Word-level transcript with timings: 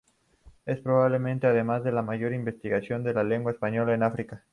Es 0.65 0.79
probablemente, 0.79 1.45
además, 1.45 1.85
el 1.85 2.01
mayor 2.01 2.33
investigador 2.33 3.03
de 3.03 3.13
la 3.13 3.23
lengua 3.23 3.51
española 3.51 3.93
en 3.93 4.01
África. 4.01 4.41